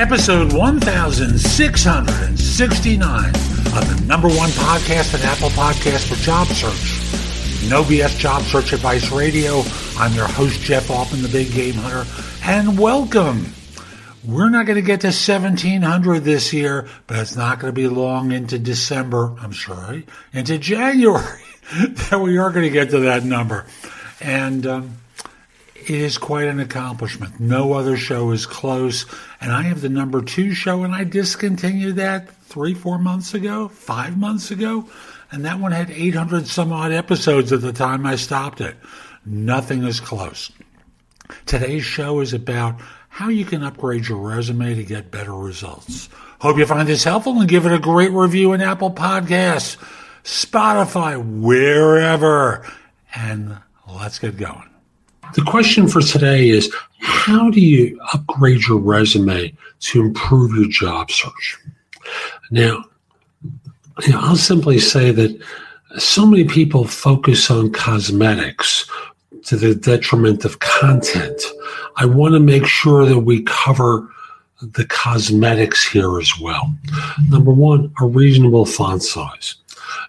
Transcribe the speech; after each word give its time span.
Episode 0.00 0.52
1669 0.54 3.28
of 3.28 3.98
the 3.98 4.04
number 4.06 4.28
one 4.28 4.48
podcast 4.50 5.12
at 5.12 5.22
Apple 5.22 5.50
Podcast 5.50 6.08
for 6.08 6.14
job 6.24 6.46
search. 6.46 7.68
No 7.68 7.82
BS 7.82 8.18
Job 8.18 8.40
Search 8.44 8.72
Advice 8.72 9.12
Radio. 9.12 9.62
I'm 9.98 10.14
your 10.14 10.26
host, 10.26 10.62
Jeff 10.62 10.90
Altman, 10.90 11.20
the 11.20 11.28
Big 11.28 11.52
Game 11.52 11.74
Hunter, 11.74 12.10
and 12.44 12.78
welcome. 12.78 13.52
We're 14.24 14.48
not 14.48 14.64
going 14.64 14.76
to 14.76 14.82
get 14.82 15.02
to 15.02 15.08
1700 15.08 16.20
this 16.20 16.54
year, 16.54 16.88
but 17.06 17.18
it's 17.18 17.36
not 17.36 17.58
going 17.58 17.74
to 17.74 17.78
be 17.78 17.86
long 17.86 18.32
into 18.32 18.58
December, 18.58 19.36
I'm 19.38 19.52
sorry, 19.52 20.06
into 20.32 20.56
January 20.56 21.42
that 22.10 22.22
we 22.22 22.38
are 22.38 22.50
going 22.50 22.64
to 22.64 22.70
get 22.70 22.88
to 22.92 23.00
that 23.00 23.22
number. 23.22 23.66
And 24.22 24.66
um, 24.66 24.96
it 25.90 26.02
is 26.02 26.18
quite 26.18 26.46
an 26.46 26.60
accomplishment. 26.60 27.40
No 27.40 27.72
other 27.72 27.96
show 27.96 28.30
is 28.30 28.46
close. 28.46 29.06
And 29.40 29.50
I 29.50 29.62
have 29.62 29.80
the 29.80 29.88
number 29.88 30.22
two 30.22 30.54
show, 30.54 30.84
and 30.84 30.94
I 30.94 31.02
discontinued 31.02 31.96
that 31.96 32.30
three, 32.44 32.74
four 32.74 32.96
months 32.96 33.34
ago, 33.34 33.66
five 33.66 34.16
months 34.16 34.52
ago. 34.52 34.88
And 35.32 35.44
that 35.44 35.58
one 35.58 35.72
had 35.72 35.90
800 35.90 36.46
some 36.46 36.72
odd 36.72 36.92
episodes 36.92 37.52
at 37.52 37.60
the 37.60 37.72
time 37.72 38.06
I 38.06 38.14
stopped 38.14 38.60
it. 38.60 38.76
Nothing 39.26 39.82
is 39.82 39.98
close. 39.98 40.52
Today's 41.44 41.84
show 41.84 42.20
is 42.20 42.32
about 42.32 42.80
how 43.08 43.28
you 43.28 43.44
can 43.44 43.64
upgrade 43.64 44.06
your 44.06 44.18
resume 44.18 44.76
to 44.76 44.84
get 44.84 45.10
better 45.10 45.34
results. 45.34 46.08
Hope 46.38 46.56
you 46.56 46.66
find 46.66 46.86
this 46.86 47.02
helpful 47.02 47.40
and 47.40 47.48
give 47.48 47.66
it 47.66 47.72
a 47.72 47.80
great 47.80 48.12
review 48.12 48.52
in 48.52 48.60
Apple 48.60 48.92
Podcasts, 48.92 49.76
Spotify, 50.22 51.20
wherever. 51.40 52.64
And 53.12 53.58
let's 53.88 54.20
get 54.20 54.36
going. 54.36 54.69
The 55.34 55.42
question 55.42 55.86
for 55.86 56.00
today 56.00 56.48
is 56.48 56.74
how 56.98 57.50
do 57.50 57.60
you 57.60 58.00
upgrade 58.12 58.66
your 58.66 58.78
resume 58.78 59.54
to 59.80 60.00
improve 60.00 60.54
your 60.56 60.68
job 60.68 61.10
search? 61.10 61.58
Now, 62.50 62.84
you 64.02 64.12
know, 64.12 64.20
I'll 64.20 64.36
simply 64.36 64.78
say 64.78 65.12
that 65.12 65.40
so 65.98 66.26
many 66.26 66.44
people 66.44 66.84
focus 66.84 67.50
on 67.50 67.72
cosmetics 67.72 68.90
to 69.44 69.56
the 69.56 69.74
detriment 69.74 70.44
of 70.44 70.58
content. 70.58 71.40
I 71.96 72.06
want 72.06 72.34
to 72.34 72.40
make 72.40 72.66
sure 72.66 73.06
that 73.06 73.20
we 73.20 73.42
cover 73.42 74.08
the 74.60 74.84
cosmetics 74.86 75.88
here 75.88 76.18
as 76.18 76.38
well. 76.40 76.74
Number 77.28 77.52
one, 77.52 77.92
a 78.00 78.06
reasonable 78.06 78.66
font 78.66 79.02
size 79.02 79.59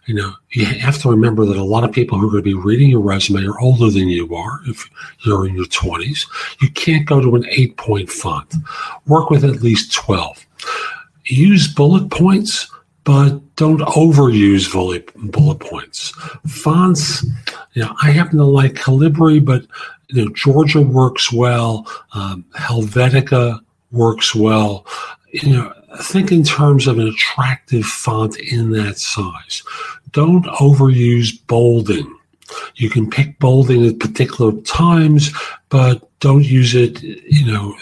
you 0.05 0.15
know, 0.15 0.33
you 0.51 0.65
have 0.65 0.99
to 1.01 1.09
remember 1.09 1.45
that 1.45 1.57
a 1.57 1.63
lot 1.63 1.83
of 1.83 1.91
people 1.91 2.17
who 2.17 2.27
are 2.27 2.31
going 2.31 2.43
to 2.43 2.49
be 2.49 2.53
reading 2.53 2.89
your 2.89 3.01
resume 3.01 3.45
are 3.45 3.59
older 3.59 3.89
than 3.89 4.07
you 4.07 4.33
are 4.35 4.59
if 4.65 4.89
you're 5.25 5.47
in 5.47 5.55
your 5.55 5.65
20s. 5.65 6.25
You 6.61 6.69
can't 6.71 7.05
go 7.05 7.21
to 7.21 7.35
an 7.35 7.45
eight 7.49 7.77
point 7.77 8.09
font. 8.09 8.53
Work 9.07 9.29
with 9.29 9.43
at 9.43 9.61
least 9.61 9.93
12. 9.93 10.45
Use 11.25 11.73
bullet 11.73 12.09
points, 12.09 12.69
but 13.03 13.39
don't 13.55 13.81
overuse 13.81 14.71
bullet, 14.71 15.59
points. 15.59 16.09
Fonts, 16.47 17.23
you 17.73 17.83
know, 17.83 17.95
I 18.01 18.11
happen 18.11 18.37
to 18.37 18.45
like 18.45 18.73
Calibri, 18.73 19.43
but 19.43 19.65
you 20.09 20.25
know, 20.25 20.31
Georgia 20.33 20.81
works 20.81 21.31
well. 21.31 21.87
Um, 22.13 22.45
Helvetica 22.55 23.59
works 23.91 24.35
well. 24.35 24.85
You 25.31 25.53
know, 25.53 25.73
think 25.99 26.31
in 26.31 26.43
terms 26.43 26.87
of 26.87 26.99
an 26.99 27.07
attractive 27.07 27.85
font 27.85 28.37
in 28.39 28.71
that 28.71 28.97
size. 28.97 29.63
Don't 30.11 30.45
overuse 30.45 31.31
bolding. 31.47 32.17
You 32.75 32.89
can 32.89 33.09
pick 33.09 33.39
bolding 33.39 33.85
at 33.85 33.99
particular 33.99 34.51
times, 34.61 35.31
but 35.69 36.07
don't 36.19 36.43
use 36.43 36.75
it, 36.75 37.01
you 37.01 37.51
know, 37.51 37.75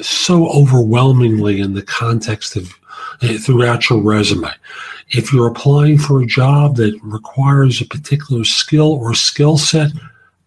so 0.00 0.48
overwhelmingly 0.48 1.60
in 1.60 1.74
the 1.74 1.82
context 1.82 2.56
of 2.56 2.78
uh, 3.22 3.38
throughout 3.38 3.88
your 3.90 4.00
resume. 4.00 4.50
If 5.10 5.32
you're 5.32 5.48
applying 5.48 5.98
for 5.98 6.22
a 6.22 6.26
job 6.26 6.76
that 6.76 6.98
requires 7.02 7.80
a 7.80 7.86
particular 7.86 8.44
skill 8.44 8.92
or 8.92 9.14
skill 9.14 9.56
set, 9.58 9.90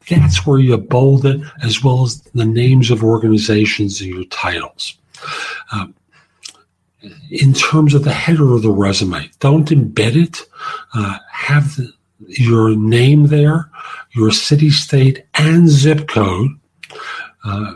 that's 0.10 0.46
where 0.46 0.60
you 0.60 0.78
bold 0.78 1.26
it, 1.26 1.42
as 1.64 1.84
well 1.84 2.04
as 2.04 2.22
the 2.22 2.46
names 2.46 2.92
of 2.92 3.04
organizations 3.04 4.02
and 4.02 4.10
your 4.10 4.26
titles. 4.26 4.98
Um, 5.72 5.94
in 7.30 7.54
terms 7.54 7.94
of 7.94 8.04
the 8.04 8.14
header 8.14 8.54
of 8.54 8.62
the 8.62 8.72
resume. 8.72 9.30
Don't 9.40 9.70
embed 9.70 10.16
it. 10.16 10.42
Uh, 10.94 11.18
have 11.32 11.76
the, 11.76 11.92
your 12.28 12.76
name 12.76 13.28
there, 13.28 13.70
your 14.12 14.32
city, 14.32 14.70
state, 14.70 15.26
and 15.36 15.68
zip 15.68 16.08
code. 16.08 16.52
Uh, 17.44 17.74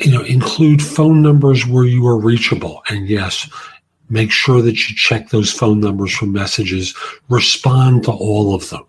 you 0.00 0.10
know, 0.10 0.22
include 0.22 0.82
phone 0.82 1.22
numbers 1.22 1.66
where 1.66 1.84
you 1.84 2.06
are 2.06 2.18
reachable. 2.18 2.82
And 2.88 3.08
yes, 3.08 3.50
make 4.08 4.30
sure 4.30 4.62
that 4.62 4.88
you 4.88 4.96
check 4.96 5.30
those 5.30 5.50
phone 5.50 5.80
numbers 5.80 6.14
for 6.14 6.26
messages. 6.26 6.94
Respond 7.28 8.04
to 8.04 8.12
all 8.12 8.54
of 8.54 8.68
them. 8.70 8.84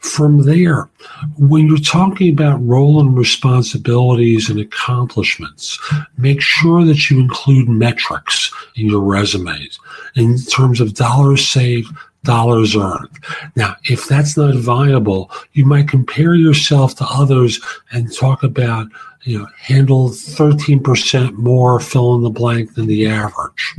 From 0.00 0.44
there, 0.44 0.88
when 1.36 1.66
you're 1.66 1.78
talking 1.78 2.32
about 2.32 2.64
role 2.64 3.00
and 3.00 3.16
responsibilities 3.16 4.48
and 4.48 4.60
accomplishments, 4.60 5.78
make 6.16 6.40
sure 6.40 6.84
that 6.84 7.10
you 7.10 7.20
include 7.20 7.68
metrics 7.68 8.52
in 8.76 8.86
your 8.86 9.00
resumes 9.00 9.78
in 10.14 10.38
terms 10.38 10.80
of 10.80 10.94
dollars 10.94 11.46
saved, 11.48 11.92
dollars 12.24 12.76
earned. 12.76 13.08
Now, 13.56 13.76
if 13.84 14.06
that's 14.06 14.36
not 14.36 14.54
viable, 14.54 15.30
you 15.52 15.64
might 15.64 15.88
compare 15.88 16.34
yourself 16.34 16.94
to 16.96 17.06
others 17.08 17.60
and 17.92 18.14
talk 18.14 18.42
about, 18.42 18.86
you 19.22 19.38
know, 19.38 19.46
handle 19.58 20.10
13% 20.10 21.32
more 21.34 21.80
fill 21.80 22.14
in 22.14 22.22
the 22.22 22.30
blank 22.30 22.74
than 22.74 22.86
the 22.86 23.06
average. 23.06 23.74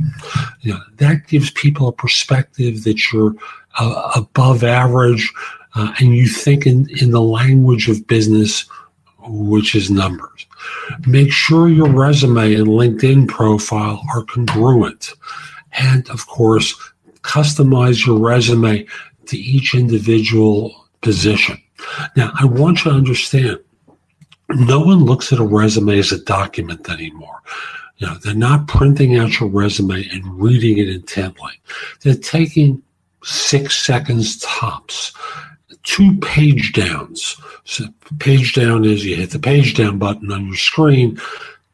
You 0.60 0.74
know, 0.74 0.80
that 0.96 1.26
gives 1.28 1.50
people 1.50 1.88
a 1.88 1.92
perspective 1.92 2.84
that 2.84 3.12
you're 3.12 3.34
uh, 3.78 4.12
above 4.16 4.64
average 4.64 5.32
uh, 5.74 5.94
and 5.98 6.14
you 6.14 6.26
think 6.26 6.66
in, 6.66 6.88
in 7.00 7.10
the 7.10 7.20
language 7.20 7.88
of 7.88 8.06
business, 8.06 8.66
which 9.22 9.74
is 9.74 9.90
numbers. 9.90 10.46
Make 11.06 11.32
sure 11.32 11.68
your 11.68 11.90
resume 11.90 12.54
and 12.54 12.66
LinkedIn 12.66 13.28
profile 13.28 14.02
are 14.14 14.24
congruent. 14.24 15.12
And 15.72 16.08
of 16.10 16.26
course, 16.26 16.74
customize 17.22 18.04
your 18.04 18.18
resume 18.18 18.86
to 19.26 19.36
each 19.36 19.74
individual 19.74 20.88
position. 21.02 21.62
Now, 22.16 22.32
I 22.38 22.44
want 22.44 22.84
you 22.84 22.90
to 22.90 22.96
understand 22.96 23.58
no 24.48 24.80
one 24.80 25.04
looks 25.04 25.32
at 25.32 25.38
a 25.38 25.44
resume 25.44 25.98
as 25.98 26.12
a 26.12 26.22
document 26.24 26.90
anymore. 26.90 27.40
You 27.98 28.08
know, 28.08 28.14
they're 28.14 28.34
not 28.34 28.66
printing 28.66 29.16
out 29.16 29.38
your 29.38 29.48
resume 29.48 30.08
and 30.08 30.40
reading 30.40 30.78
it 30.78 30.88
intently. 30.88 31.52
They're 32.00 32.14
taking 32.14 32.82
six 33.22 33.78
seconds 33.78 34.38
tops 34.38 35.12
two 35.90 36.16
page 36.18 36.72
downs. 36.72 37.36
So 37.64 37.84
page 38.20 38.54
down 38.54 38.84
is 38.84 39.04
you 39.04 39.16
hit 39.16 39.30
the 39.30 39.40
page 39.40 39.74
down 39.74 39.98
button 39.98 40.30
on 40.30 40.46
your 40.46 40.56
screen. 40.56 41.20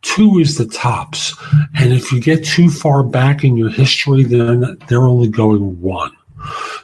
Two 0.01 0.39
is 0.39 0.57
the 0.57 0.67
tops. 0.67 1.37
And 1.79 1.93
if 1.93 2.11
you 2.11 2.21
get 2.21 2.43
too 2.43 2.71
far 2.71 3.03
back 3.03 3.45
in 3.45 3.59
your 3.59 3.69
history, 3.69 4.25
then 4.25 4.79
they're 4.89 5.03
only 5.03 5.29
going 5.29 5.79
one. 5.83 6.13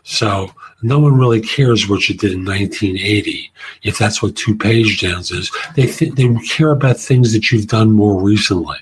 So 0.02 0.50
no 0.82 0.98
one 0.98 1.16
really 1.16 1.40
cares 1.40 1.88
what 1.88 2.06
you 2.06 2.16
did 2.16 2.32
in 2.32 2.44
1980 2.44 3.50
if 3.82 3.96
that's 3.96 4.22
what 4.22 4.36
two 4.36 4.54
page 4.54 5.00
downs 5.00 5.30
is. 5.30 5.50
They 5.74 5.86
th- 5.86 6.14
they 6.14 6.34
care 6.46 6.72
about 6.72 6.98
things 6.98 7.32
that 7.32 7.50
you've 7.50 7.68
done 7.68 7.92
more 7.92 8.20
recently. 8.20 8.78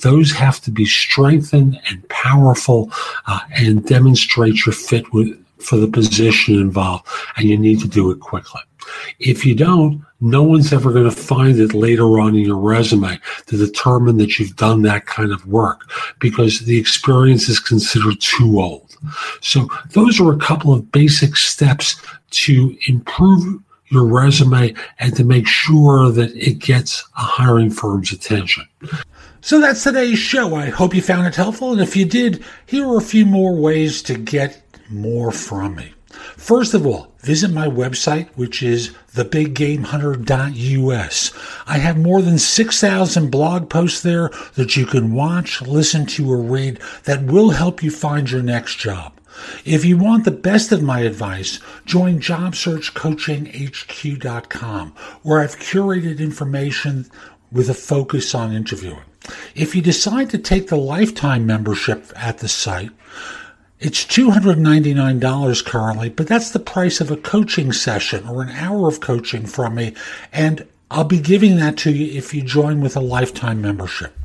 Those 0.00 0.32
have 0.32 0.60
to 0.62 0.70
be 0.70 0.84
strengthened 0.84 1.80
and 1.88 2.06
powerful 2.10 2.90
uh, 3.26 3.40
and 3.54 3.86
demonstrate 3.86 4.66
your 4.66 4.74
fit 4.74 5.10
with 5.12 5.43
for 5.64 5.76
the 5.76 5.88
position 5.88 6.54
involved, 6.54 7.06
and 7.36 7.48
you 7.48 7.56
need 7.56 7.80
to 7.80 7.88
do 7.88 8.10
it 8.10 8.20
quickly. 8.20 8.60
If 9.18 9.46
you 9.46 9.54
don't, 9.54 10.04
no 10.20 10.42
one's 10.42 10.72
ever 10.72 10.92
going 10.92 11.04
to 11.04 11.10
find 11.10 11.58
it 11.58 11.74
later 11.74 12.18
on 12.20 12.34
in 12.34 12.42
your 12.42 12.58
resume 12.58 13.18
to 13.46 13.56
determine 13.56 14.18
that 14.18 14.38
you've 14.38 14.56
done 14.56 14.82
that 14.82 15.06
kind 15.06 15.32
of 15.32 15.46
work 15.46 15.90
because 16.18 16.60
the 16.60 16.78
experience 16.78 17.48
is 17.48 17.58
considered 17.58 18.20
too 18.20 18.60
old. 18.60 18.96
So 19.40 19.68
those 19.90 20.20
are 20.20 20.32
a 20.32 20.38
couple 20.38 20.72
of 20.72 20.90
basic 20.92 21.36
steps 21.36 21.96
to 22.30 22.76
improve 22.86 23.62
your 23.90 24.06
resume 24.06 24.74
and 24.98 25.16
to 25.16 25.24
make 25.24 25.46
sure 25.46 26.10
that 26.10 26.34
it 26.34 26.58
gets 26.58 27.06
a 27.16 27.20
hiring 27.20 27.70
firm's 27.70 28.12
attention. 28.12 28.66
So 29.40 29.60
that's 29.60 29.84
today's 29.84 30.18
show. 30.18 30.54
I 30.54 30.70
hope 30.70 30.94
you 30.94 31.02
found 31.02 31.26
it 31.26 31.36
helpful. 31.36 31.72
And 31.72 31.80
if 31.80 31.94
you 31.94 32.06
did, 32.06 32.42
here 32.64 32.88
are 32.88 32.96
a 32.96 33.02
few 33.02 33.26
more 33.26 33.54
ways 33.54 34.02
to 34.04 34.14
get 34.14 34.62
more 34.94 35.32
from 35.32 35.76
me. 35.76 35.94
First 36.36 36.74
of 36.74 36.86
all, 36.86 37.12
visit 37.20 37.50
my 37.50 37.66
website, 37.66 38.28
which 38.36 38.62
is 38.62 38.94
thebiggamehunter.us. 39.14 41.32
I 41.66 41.78
have 41.78 41.98
more 41.98 42.22
than 42.22 42.38
6,000 42.38 43.30
blog 43.30 43.68
posts 43.68 44.00
there 44.02 44.30
that 44.54 44.76
you 44.76 44.86
can 44.86 45.12
watch, 45.12 45.60
listen 45.62 46.06
to, 46.06 46.30
or 46.30 46.40
read 46.40 46.78
that 47.04 47.24
will 47.24 47.50
help 47.50 47.82
you 47.82 47.90
find 47.90 48.30
your 48.30 48.42
next 48.42 48.76
job. 48.76 49.12
If 49.64 49.84
you 49.84 49.98
want 49.98 50.24
the 50.24 50.30
best 50.30 50.70
of 50.70 50.80
my 50.82 51.00
advice, 51.00 51.58
join 51.84 52.20
JobSearchCoachingHQ.com, 52.20 54.94
where 55.22 55.40
I've 55.40 55.58
curated 55.58 56.20
information 56.20 57.06
with 57.50 57.68
a 57.68 57.74
focus 57.74 58.32
on 58.34 58.52
interviewing. 58.52 59.02
If 59.54 59.74
you 59.74 59.80
decide 59.82 60.30
to 60.30 60.38
take 60.38 60.68
the 60.68 60.76
lifetime 60.76 61.44
membership 61.46 62.12
at 62.14 62.38
the 62.38 62.48
site, 62.48 62.90
it's 63.84 64.06
$299 64.06 65.64
currently, 65.66 66.08
but 66.08 66.26
that's 66.26 66.50
the 66.50 66.58
price 66.58 67.02
of 67.02 67.10
a 67.10 67.18
coaching 67.18 67.70
session 67.70 68.26
or 68.26 68.40
an 68.40 68.48
hour 68.48 68.88
of 68.88 69.00
coaching 69.00 69.44
from 69.44 69.74
me. 69.74 69.94
And 70.32 70.66
I'll 70.90 71.04
be 71.04 71.20
giving 71.20 71.56
that 71.56 71.76
to 71.78 71.92
you 71.92 72.16
if 72.16 72.32
you 72.32 72.40
join 72.40 72.80
with 72.80 72.96
a 72.96 73.00
lifetime 73.00 73.60
membership. 73.60 74.18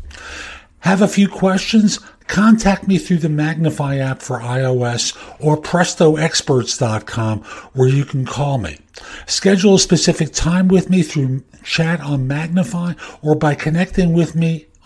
Have 0.80 1.02
a 1.02 1.10
few 1.10 1.28
questions? 1.28 2.00
Contact 2.28 2.88
me 2.88 2.98
through 2.98 3.18
the 3.18 3.28
Magnify 3.28 3.98
app 3.98 4.22
for 4.22 4.40
iOS 4.40 5.14
or 5.42 5.58
prestoexperts.com 5.58 7.40
where 7.74 7.90
you 7.90 8.06
can 8.06 8.26
call 8.26 8.60
me. 8.60 8.80
Schedule 9.28 9.76
a 9.76 9.80
specific 9.80 10.32
time 10.32 10.70
with 10.70 10.90
me 10.90 11.04
through 11.04 11.44
chat 11.64 12.00
on 12.00 12.28
Magnify 12.28 12.94
or 13.22 13.36
by 13.36 13.56
connecting 13.56 14.14
with 14.14 14.36
me 14.36 14.68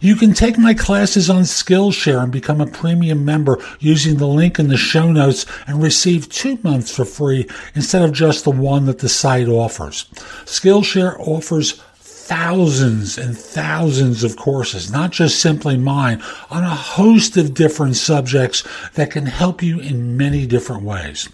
You 0.00 0.16
can 0.16 0.32
take 0.32 0.58
my 0.58 0.74
classes 0.74 1.28
on 1.28 1.42
Skillshare 1.42 2.22
and 2.22 2.32
become 2.32 2.60
a 2.60 2.66
premium 2.66 3.24
member 3.24 3.58
using 3.80 4.16
the 4.16 4.26
link 4.26 4.58
in 4.58 4.68
the 4.68 4.76
show 4.76 5.10
notes 5.10 5.46
and 5.66 5.82
receive 5.82 6.28
two 6.28 6.58
months 6.62 6.94
for 6.94 7.04
free 7.04 7.48
instead 7.74 8.02
of 8.02 8.12
just 8.12 8.44
the 8.44 8.50
one 8.50 8.86
that 8.86 8.98
the 8.98 9.08
site 9.08 9.48
offers. 9.48 10.04
Skillshare 10.44 11.18
offers 11.20 11.80
thousands 12.28 13.16
and 13.16 13.38
thousands 13.38 14.22
of 14.22 14.36
courses, 14.36 14.92
not 14.92 15.10
just 15.10 15.40
simply 15.40 15.78
mine, 15.78 16.22
on 16.50 16.62
a 16.62 16.68
host 16.68 17.38
of 17.38 17.54
different 17.54 17.96
subjects 17.96 18.62
that 18.94 19.10
can 19.10 19.24
help 19.24 19.62
you 19.62 19.80
in 19.80 20.14
many 20.14 20.46
different 20.46 20.82
ways. 20.82 21.26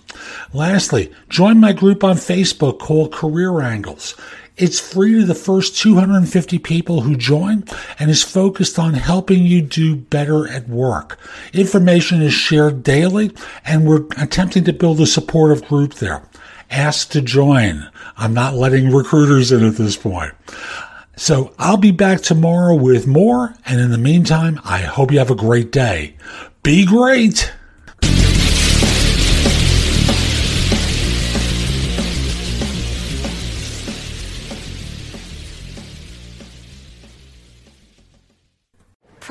Lastly, 0.52 1.12
join 1.28 1.58
my 1.58 1.72
group 1.72 2.04
on 2.04 2.14
Facebook 2.14 2.78
called 2.78 3.12
Career 3.12 3.60
Angles. 3.60 4.14
It's 4.56 4.78
free 4.78 5.14
to 5.14 5.26
the 5.26 5.34
first 5.34 5.76
250 5.78 6.60
people 6.60 7.00
who 7.00 7.16
join 7.16 7.64
and 7.98 8.08
is 8.08 8.22
focused 8.22 8.78
on 8.78 8.94
helping 8.94 9.44
you 9.44 9.62
do 9.62 9.96
better 9.96 10.46
at 10.46 10.68
work. 10.68 11.18
Information 11.52 12.22
is 12.22 12.34
shared 12.34 12.84
daily 12.84 13.32
and 13.64 13.84
we're 13.84 14.06
attempting 14.16 14.62
to 14.64 14.72
build 14.72 15.00
a 15.00 15.06
supportive 15.06 15.66
group 15.66 15.94
there. 15.94 16.22
Ask 16.70 17.10
to 17.10 17.20
join. 17.20 17.90
I'm 18.16 18.32
not 18.32 18.54
letting 18.54 18.92
recruiters 18.92 19.50
in 19.50 19.64
at 19.64 19.74
this 19.74 19.96
point. 19.96 20.32
So 21.16 21.52
I'll 21.58 21.76
be 21.76 21.90
back 21.90 22.20
tomorrow 22.20 22.76
with 22.76 23.08
more. 23.08 23.54
And 23.66 23.80
in 23.80 23.90
the 23.90 23.98
meantime, 23.98 24.60
I 24.64 24.78
hope 24.78 25.10
you 25.10 25.18
have 25.18 25.30
a 25.30 25.36
great 25.36 25.72
day. 25.72 26.16
Be 26.62 26.86
great. 26.86 27.52